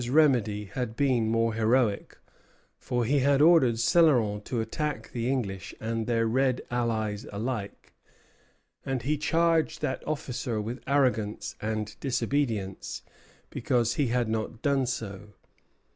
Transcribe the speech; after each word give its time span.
La 0.01 0.05
Jonquière's 0.05 0.09
remedy 0.09 0.65
had 0.73 0.95
been 0.95 1.27
more 1.29 1.53
heroic, 1.53 2.17
for 2.79 3.05
he 3.05 3.19
had 3.19 3.39
ordered 3.39 3.75
Céloron 3.75 4.43
to 4.45 4.59
attack 4.59 5.11
the 5.11 5.29
English 5.29 5.75
and 5.79 6.07
their 6.07 6.25
red 6.25 6.59
allies 6.71 7.27
alike; 7.31 7.93
and 8.83 9.03
he 9.03 9.15
charged 9.15 9.79
that 9.83 10.01
officer 10.07 10.59
with 10.59 10.81
arrogance 10.87 11.55
and 11.61 11.95
disobedience 11.99 13.03
because 13.51 13.93
he 13.93 14.07
had 14.07 14.27
not 14.27 14.63
done 14.63 14.87
so. 14.87 15.33